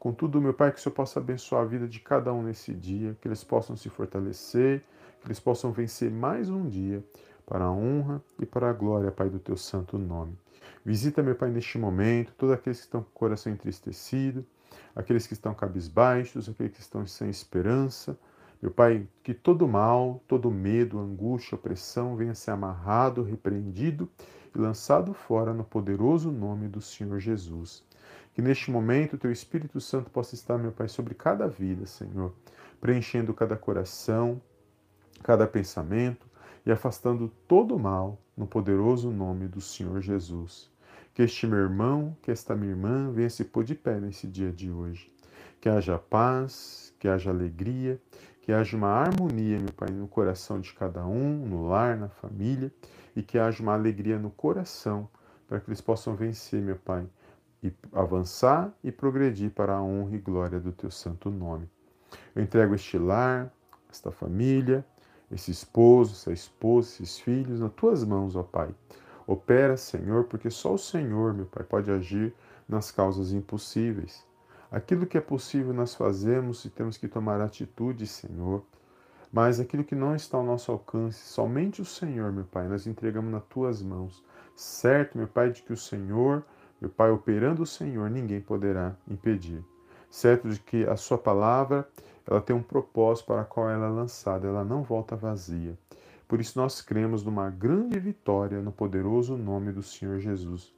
Contudo, 0.00 0.40
meu 0.40 0.52
Pai, 0.52 0.72
que 0.72 0.80
o 0.80 0.82
Senhor 0.82 0.96
possa 0.96 1.20
abençoar 1.20 1.62
a 1.62 1.64
vida 1.64 1.86
de 1.86 2.00
cada 2.00 2.34
um 2.34 2.42
nesse 2.42 2.74
dia, 2.74 3.16
que 3.20 3.28
eles 3.28 3.44
possam 3.44 3.76
se 3.76 3.88
fortalecer, 3.88 4.82
que 5.20 5.28
eles 5.28 5.38
possam 5.38 5.70
vencer 5.70 6.10
mais 6.10 6.50
um 6.50 6.68
dia 6.68 7.04
para 7.46 7.66
a 7.66 7.70
honra 7.70 8.20
e 8.40 8.44
para 8.44 8.68
a 8.68 8.72
glória, 8.72 9.12
Pai, 9.12 9.30
do 9.30 9.38
teu 9.38 9.56
santo 9.56 9.96
nome. 9.96 10.36
Visita, 10.84 11.22
meu 11.22 11.34
Pai, 11.34 11.50
neste 11.50 11.78
momento, 11.78 12.32
todos 12.36 12.54
aqueles 12.54 12.78
que 12.78 12.84
estão 12.84 13.02
com 13.02 13.10
o 13.10 13.12
coração 13.12 13.52
entristecido, 13.52 14.46
aqueles 14.94 15.26
que 15.26 15.32
estão 15.32 15.54
cabisbaixos, 15.54 16.48
aqueles 16.48 16.72
que 16.72 16.80
estão 16.80 17.06
sem 17.06 17.28
esperança, 17.28 18.18
meu 18.60 18.70
Pai, 18.70 19.06
que 19.22 19.34
todo 19.34 19.68
mal, 19.68 20.22
todo 20.26 20.50
medo, 20.50 20.98
angústia, 20.98 21.56
opressão 21.56 22.16
venha 22.16 22.34
ser 22.34 22.52
amarrado, 22.52 23.22
repreendido 23.22 24.08
e 24.54 24.58
lançado 24.58 25.12
fora 25.12 25.52
no 25.52 25.62
poderoso 25.62 26.32
nome 26.32 26.66
do 26.66 26.80
Senhor 26.80 27.18
Jesus. 27.20 27.84
Que 28.32 28.40
neste 28.40 28.70
momento 28.70 29.18
Teu 29.18 29.30
Espírito 29.30 29.80
Santo 29.80 30.10
possa 30.10 30.34
estar, 30.34 30.56
meu 30.56 30.72
Pai, 30.72 30.88
sobre 30.88 31.14
cada 31.14 31.46
vida, 31.46 31.84
Senhor, 31.84 32.32
preenchendo 32.80 33.34
cada 33.34 33.56
coração, 33.56 34.40
cada 35.22 35.46
pensamento 35.46 36.26
e 36.66 36.72
afastando 36.72 37.32
todo 37.46 37.76
o 37.76 37.78
mal 37.78 38.18
no 38.36 38.46
poderoso 38.46 39.10
nome 39.10 39.46
do 39.46 39.60
Senhor 39.60 40.00
Jesus. 40.00 40.68
Que 41.14 41.22
este 41.22 41.46
meu 41.46 41.60
irmão, 41.60 42.14
que 42.20 42.30
esta 42.30 42.56
minha 42.56 42.72
irmã 42.72 43.10
venha 43.12 43.30
se 43.30 43.44
pôr 43.44 43.64
de 43.64 43.74
pé 43.74 44.00
nesse 44.00 44.26
dia 44.26 44.52
de 44.52 44.70
hoje. 44.70 45.10
Que 45.60 45.68
haja 45.68 45.96
paz, 45.96 46.92
que 46.98 47.08
haja 47.08 47.30
alegria, 47.30 48.00
que 48.42 48.52
haja 48.52 48.76
uma 48.76 48.88
harmonia, 48.88 49.58
meu 49.58 49.72
Pai, 49.72 49.88
no 49.90 50.06
coração 50.06 50.60
de 50.60 50.72
cada 50.72 51.06
um, 51.06 51.46
no 51.46 51.68
lar, 51.68 51.96
na 51.96 52.08
família, 52.08 52.72
e 53.14 53.22
que 53.22 53.38
haja 53.38 53.62
uma 53.62 53.72
alegria 53.72 54.18
no 54.18 54.30
coração, 54.30 55.08
para 55.48 55.58
que 55.58 55.68
eles 55.68 55.80
possam 55.80 56.14
vencer, 56.14 56.60
meu 56.60 56.76
Pai, 56.76 57.06
e 57.62 57.72
avançar 57.92 58.72
e 58.84 58.92
progredir 58.92 59.50
para 59.50 59.74
a 59.74 59.82
honra 59.82 60.14
e 60.16 60.18
glória 60.18 60.60
do 60.60 60.70
Teu 60.70 60.90
santo 60.90 61.30
nome. 61.30 61.68
Eu 62.34 62.42
entrego 62.42 62.74
este 62.74 62.98
lar, 62.98 63.52
esta 63.90 64.12
família, 64.12 64.84
esse 65.30 65.50
esposo, 65.50 66.12
essa 66.12 66.32
esposa, 66.32 66.88
esses 66.88 67.18
filhos, 67.18 67.60
nas 67.60 67.72
Tuas 67.72 68.04
mãos, 68.04 68.36
ó 68.36 68.42
Pai. 68.42 68.74
Opera, 69.26 69.76
Senhor, 69.76 70.24
porque 70.24 70.50
só 70.50 70.74
o 70.74 70.78
Senhor, 70.78 71.34
meu 71.34 71.46
Pai, 71.46 71.64
pode 71.64 71.90
agir 71.90 72.32
nas 72.68 72.90
causas 72.90 73.32
impossíveis. 73.32 74.24
Aquilo 74.70 75.06
que 75.06 75.18
é 75.18 75.20
possível 75.20 75.72
nós 75.72 75.94
fazemos 75.94 76.64
e 76.64 76.70
temos 76.70 76.96
que 76.96 77.08
tomar 77.08 77.40
atitude, 77.40 78.06
Senhor. 78.06 78.62
Mas 79.32 79.58
aquilo 79.58 79.84
que 79.84 79.94
não 79.94 80.14
está 80.14 80.38
ao 80.38 80.44
nosso 80.44 80.70
alcance, 80.70 81.18
somente 81.18 81.82
o 81.82 81.84
Senhor, 81.84 82.32
meu 82.32 82.44
Pai, 82.44 82.68
nós 82.68 82.86
entregamos 82.86 83.30
nas 83.30 83.44
tuas 83.44 83.82
mãos. 83.82 84.24
Certo, 84.54 85.18
meu 85.18 85.28
Pai, 85.28 85.50
de 85.50 85.62
que 85.62 85.72
o 85.72 85.76
Senhor, 85.76 86.44
meu 86.80 86.90
Pai, 86.90 87.10
operando 87.10 87.62
o 87.62 87.66
Senhor, 87.66 88.08
ninguém 88.08 88.40
poderá 88.40 88.96
impedir. 89.08 89.62
Certo 90.10 90.48
de 90.48 90.60
que 90.60 90.86
a 90.86 90.96
sua 90.96 91.18
palavra, 91.18 91.86
ela 92.26 92.40
tem 92.40 92.54
um 92.54 92.62
propósito 92.62 93.26
para 93.26 93.44
qual 93.44 93.70
ela 93.70 93.86
é 93.86 93.90
lançada, 93.90 94.48
ela 94.48 94.64
não 94.64 94.82
volta 94.82 95.14
vazia. 95.14 95.78
Por 96.26 96.40
isso 96.40 96.58
nós 96.58 96.80
cremos 96.80 97.22
numa 97.22 97.48
grande 97.48 97.98
vitória 98.00 98.60
no 98.60 98.72
poderoso 98.72 99.36
nome 99.36 99.72
do 99.72 99.82
Senhor 99.82 100.18
Jesus. 100.18 100.74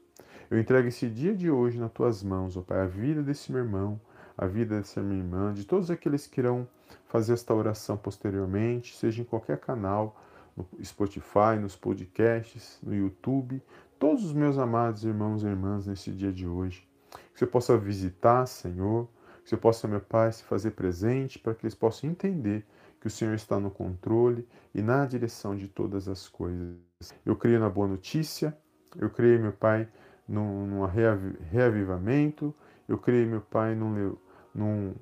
Eu 0.51 0.61
entrego 0.61 0.89
esse 0.89 1.09
dia 1.09 1.35
de 1.35 1.51
hoje 1.51 1.79
nas 1.79 1.93
tuas 1.93 2.23
mãos, 2.23 2.57
ó 2.57 2.63
Pai, 2.63 2.81
a 2.81 2.87
vida 2.87 3.23
desse 3.23 3.51
meu 3.51 3.63
irmão, 3.63 4.01
a 4.37 4.47
vida 4.47 4.77
dessa 4.77 5.03
minha 5.03 5.21
irmã, 5.21 5.53
de 5.53 5.65
todos 5.65 5.91
aqueles 5.91 6.27
que 6.27 6.41
irão 6.41 6.69
fazer 7.07 7.33
esta 7.33 7.55
oração 7.55 7.97
posteriormente, 7.97 8.95
seja 8.97 9.23
em 9.23 9.25
qualquer 9.25 9.59
canal, 9.59 10.21
no 10.57 10.67
Spotify, 10.85 11.59
nos 11.61 11.77
podcasts, 11.77 12.79
no 12.83 12.95
YouTube, 12.95 13.63
todos 13.99 14.25
os 14.25 14.33
meus 14.33 14.59
amados 14.59 15.05
irmãos 15.05 15.43
e 15.43 15.47
irmãs 15.47 15.87
nesse 15.87 16.11
dia 16.11 16.33
de 16.33 16.47
hoje. 16.47 16.87
Que 17.33 17.39
você 17.39 17.47
possa 17.47 17.77
visitar, 17.77 18.47
Senhor, 18.47 19.09
que 19.49 19.51
você 19.51 19.57
possa, 19.57 19.89
meu 19.89 20.01
Pai, 20.01 20.31
se 20.31 20.45
fazer 20.45 20.73
presente 20.73 21.39
para 21.39 21.55
que 21.55 21.65
eles 21.65 21.75
possam 21.75 22.11
entender 22.11 22.67
que 23.01 23.07
o 23.07 23.11
Senhor 23.11 23.33
está 23.33 23.59
no 23.59 23.71
controle 23.71 24.47
e 24.75 24.83
na 24.83 25.07
direção 25.07 25.57
de 25.57 25.67
todas 25.67 26.07
as 26.07 26.29
coisas. 26.29 26.77
Eu 27.25 27.35
creio 27.35 27.59
na 27.59 27.71
boa 27.71 27.89
notícia, 27.89 28.55
eu 28.99 29.09
creio, 29.09 29.41
meu 29.41 29.53
Pai, 29.53 29.89
num, 30.29 30.67
num 30.67 30.85
reavivamento, 30.85 32.55
eu 32.87 32.99
creio, 32.99 33.27
meu 33.27 33.41
Pai, 33.41 33.75
num, 33.75 34.19
num 34.55 34.95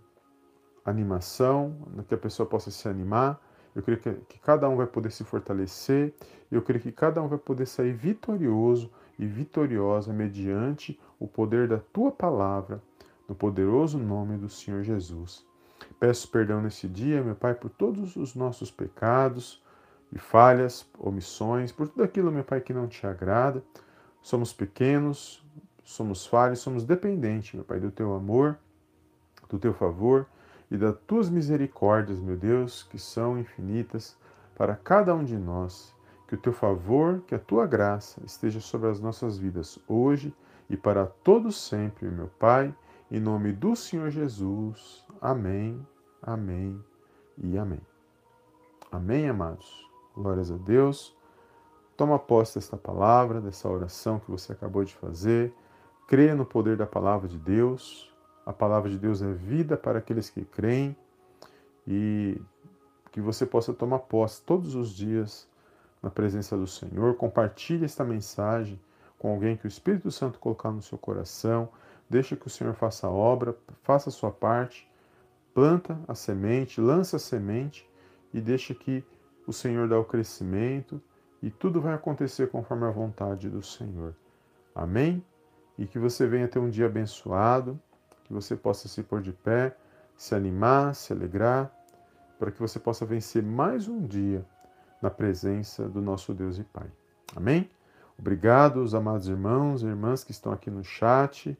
animação, 0.84 1.76
que 2.06 2.14
a 2.14 2.18
pessoa 2.18 2.48
possa 2.48 2.70
se 2.70 2.88
animar. 2.88 3.44
Eu 3.74 3.82
creio 3.82 3.98
que, 3.98 4.12
que 4.12 4.38
cada 4.38 4.68
um 4.68 4.76
vai 4.76 4.86
poder 4.86 5.10
se 5.10 5.24
fortalecer. 5.24 6.14
Eu 6.52 6.62
creio 6.62 6.80
que 6.80 6.92
cada 6.92 7.20
um 7.20 7.26
vai 7.26 7.38
poder 7.38 7.66
sair 7.66 7.92
vitorioso 7.92 8.92
e 9.18 9.26
vitoriosa 9.26 10.12
mediante 10.12 11.00
o 11.18 11.26
poder 11.26 11.66
da 11.66 11.78
tua 11.78 12.12
palavra, 12.12 12.80
no 13.28 13.34
poderoso 13.34 13.98
nome 13.98 14.36
do 14.36 14.48
Senhor 14.48 14.82
Jesus. 14.82 15.44
Peço 15.98 16.28
perdão 16.28 16.60
nesse 16.60 16.86
dia, 16.86 17.22
meu 17.22 17.34
Pai, 17.34 17.54
por 17.54 17.70
todos 17.70 18.16
os 18.16 18.34
nossos 18.34 18.70
pecados 18.70 19.62
e 20.12 20.18
falhas, 20.18 20.86
omissões, 20.98 21.72
por 21.72 21.88
tudo 21.88 22.02
aquilo, 22.02 22.30
meu 22.30 22.44
Pai, 22.44 22.60
que 22.60 22.72
não 22.72 22.86
te 22.86 23.06
agrada. 23.06 23.62
Somos 24.22 24.52
pequenos, 24.52 25.44
somos 25.84 26.26
falhos, 26.26 26.60
somos 26.60 26.84
dependentes, 26.84 27.54
meu 27.54 27.64
Pai, 27.64 27.80
do 27.80 27.90
teu 27.90 28.14
amor, 28.14 28.58
do 29.48 29.58
teu 29.58 29.72
favor 29.72 30.26
e 30.70 30.76
das 30.76 30.96
tuas 31.06 31.28
misericórdias, 31.28 32.18
meu 32.18 32.36
Deus, 32.36 32.82
que 32.82 32.98
são 32.98 33.38
infinitas 33.38 34.16
para 34.56 34.74
cada 34.74 35.14
um 35.14 35.24
de 35.24 35.36
nós. 35.36 35.94
Que 36.26 36.34
o 36.34 36.38
teu 36.38 36.52
favor, 36.52 37.22
que 37.26 37.36
a 37.36 37.38
tua 37.38 37.66
graça 37.66 38.20
esteja 38.24 38.60
sobre 38.60 38.88
as 38.88 38.98
nossas 38.98 39.38
vidas 39.38 39.78
hoje 39.86 40.34
e 40.68 40.76
para 40.76 41.06
todos 41.06 41.56
sempre, 41.56 42.08
meu 42.08 42.26
Pai, 42.26 42.74
em 43.10 43.20
nome 43.20 43.52
do 43.52 43.76
Senhor 43.76 44.10
Jesus. 44.10 45.04
Amém, 45.20 45.86
amém 46.20 46.82
e 47.38 47.56
amém. 47.56 47.80
Amém, 48.90 49.28
amados. 49.28 49.88
Glórias 50.14 50.50
a 50.50 50.56
Deus. 50.56 51.16
Toma 51.96 52.18
posse 52.18 52.56
desta 52.56 52.76
palavra, 52.76 53.40
dessa 53.40 53.68
oração 53.68 54.18
que 54.18 54.30
você 54.30 54.52
acabou 54.52 54.84
de 54.84 54.94
fazer. 54.94 55.52
Creia 56.06 56.34
no 56.34 56.44
poder 56.44 56.76
da 56.76 56.86
palavra 56.86 57.28
de 57.28 57.38
Deus. 57.38 58.12
A 58.44 58.52
palavra 58.52 58.90
de 58.90 58.98
Deus 58.98 59.22
é 59.22 59.32
vida 59.32 59.76
para 59.76 59.98
aqueles 59.98 60.30
que 60.30 60.44
creem 60.44 60.96
e 61.86 62.40
que 63.10 63.20
você 63.20 63.46
possa 63.46 63.72
tomar 63.72 64.00
posse 64.00 64.42
todos 64.42 64.74
os 64.74 64.90
dias 64.90 65.48
na 66.02 66.10
presença 66.10 66.56
do 66.56 66.66
Senhor. 66.66 67.14
Compartilhe 67.16 67.84
esta 67.84 68.04
mensagem 68.04 68.80
com 69.18 69.32
alguém 69.32 69.56
que 69.56 69.66
o 69.66 69.68
Espírito 69.68 70.10
Santo 70.10 70.38
colocar 70.38 70.70
no 70.70 70.82
seu 70.82 70.98
coração. 70.98 71.68
Deixa 72.08 72.36
que 72.36 72.46
o 72.46 72.50
Senhor 72.50 72.74
faça 72.74 73.06
a 73.06 73.10
obra, 73.10 73.56
faça 73.82 74.08
a 74.08 74.12
sua 74.12 74.30
parte, 74.30 74.88
planta 75.52 75.98
a 76.06 76.14
semente, 76.14 76.80
lança 76.80 77.16
a 77.16 77.20
semente 77.20 77.88
e 78.32 78.40
deixa 78.40 78.74
que 78.74 79.04
o 79.46 79.52
Senhor 79.52 79.88
dá 79.88 79.98
o 79.98 80.04
crescimento 80.04 81.00
e 81.42 81.50
tudo 81.50 81.80
vai 81.80 81.94
acontecer 81.94 82.48
conforme 82.50 82.84
a 82.84 82.90
vontade 82.90 83.48
do 83.48 83.62
Senhor. 83.62 84.14
Amém? 84.74 85.24
E 85.78 85.86
que 85.86 85.98
você 85.98 86.26
venha 86.26 86.48
ter 86.48 86.58
um 86.58 86.70
dia 86.70 86.86
abençoado 86.86 87.80
que 88.26 88.32
você 88.32 88.56
possa 88.56 88.88
se 88.88 89.02
pôr 89.04 89.22
de 89.22 89.32
pé, 89.32 89.76
se 90.16 90.34
animar, 90.34 90.94
se 90.94 91.12
alegrar, 91.12 91.70
para 92.38 92.50
que 92.50 92.60
você 92.60 92.78
possa 92.78 93.06
vencer 93.06 93.42
mais 93.42 93.86
um 93.86 94.04
dia 94.04 94.44
na 95.00 95.10
presença 95.10 95.88
do 95.88 96.02
nosso 96.02 96.34
Deus 96.34 96.58
e 96.58 96.64
Pai. 96.64 96.90
Amém? 97.36 97.70
Obrigado, 98.18 98.82
os 98.82 98.94
amados 98.94 99.28
irmãos 99.28 99.82
e 99.82 99.86
irmãs 99.86 100.24
que 100.24 100.32
estão 100.32 100.52
aqui 100.52 100.70
no 100.70 100.82
chat. 100.82 101.56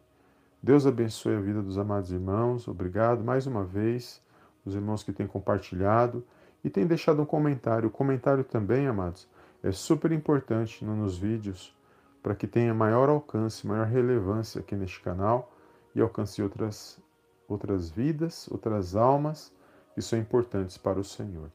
Deus 0.66 0.84
abençoe 0.84 1.36
a 1.36 1.40
vida 1.40 1.62
dos 1.62 1.78
amados 1.78 2.10
irmãos. 2.10 2.66
Obrigado 2.66 3.22
mais 3.22 3.46
uma 3.46 3.62
vez, 3.62 4.20
os 4.64 4.74
irmãos 4.74 5.04
que 5.04 5.12
têm 5.12 5.24
compartilhado 5.24 6.26
e 6.64 6.68
têm 6.68 6.84
deixado 6.84 7.22
um 7.22 7.24
comentário. 7.24 7.86
O 7.86 7.92
comentário 7.92 8.42
também, 8.42 8.88
amados, 8.88 9.28
é 9.62 9.70
super 9.70 10.10
importante 10.10 10.84
nos 10.84 11.16
vídeos 11.16 11.72
para 12.20 12.34
que 12.34 12.48
tenha 12.48 12.74
maior 12.74 13.08
alcance, 13.08 13.64
maior 13.64 13.86
relevância 13.86 14.58
aqui 14.58 14.74
neste 14.74 15.00
canal 15.00 15.52
e 15.94 16.00
alcance 16.00 16.42
outras, 16.42 17.00
outras 17.46 17.88
vidas, 17.88 18.48
outras 18.50 18.96
almas 18.96 19.52
que 19.94 20.02
são 20.02 20.18
importantes 20.18 20.76
para 20.76 20.98
o 20.98 21.04
Senhor. 21.04 21.48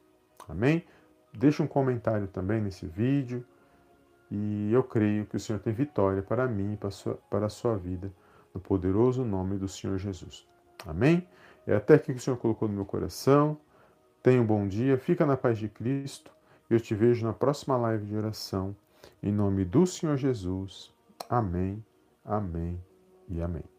Amém? 0.48 0.86
Deixe 1.34 1.62
um 1.62 1.66
comentário 1.66 2.28
também 2.28 2.62
nesse 2.62 2.86
vídeo 2.86 3.44
e 4.30 4.72
eu 4.72 4.82
creio 4.82 5.26
que 5.26 5.36
o 5.36 5.40
Senhor 5.40 5.58
tem 5.58 5.74
vitória 5.74 6.22
para 6.22 6.48
mim 6.48 6.72
e 6.72 6.76
para 6.78 6.88
a 6.88 6.92
sua, 6.92 7.14
para 7.28 7.44
a 7.44 7.50
sua 7.50 7.76
vida, 7.76 8.10
no 8.54 8.60
poderoso 8.60 9.24
nome 9.24 9.56
do 9.56 9.68
Senhor 9.68 9.98
Jesus. 9.98 10.46
Amém? 10.86 11.26
É 11.66 11.74
até 11.74 11.94
aqui 11.94 12.12
que 12.12 12.18
o 12.18 12.22
Senhor 12.22 12.36
colocou 12.36 12.68
no 12.68 12.74
meu 12.74 12.84
coração. 12.84 13.56
Tenha 14.22 14.40
um 14.40 14.46
bom 14.46 14.66
dia, 14.66 14.98
fica 14.98 15.26
na 15.26 15.36
paz 15.36 15.58
de 15.58 15.68
Cristo 15.68 16.30
eu 16.74 16.80
te 16.80 16.94
vejo 16.94 17.24
na 17.24 17.32
próxima 17.32 17.76
live 17.76 18.06
de 18.06 18.16
oração. 18.16 18.74
Em 19.22 19.32
nome 19.32 19.64
do 19.64 19.86
Senhor 19.86 20.16
Jesus. 20.16 20.92
Amém, 21.28 21.84
amém 22.24 22.80
e 23.28 23.40
amém. 23.40 23.71